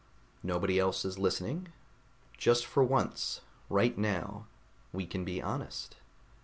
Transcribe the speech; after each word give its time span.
"Nobody 0.41 0.79
else 0.79 1.05
is 1.05 1.19
listening. 1.19 1.67
Just 2.35 2.65
for 2.65 2.83
once, 2.83 3.41
right 3.69 3.95
now, 3.95 4.47
we 4.91 5.05
can 5.05 5.23
be 5.23 5.43
honest. 5.43 5.95